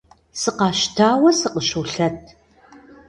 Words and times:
Сыкъэщтауэ 0.41 1.29
сыкъыщолъэт. 1.39 2.17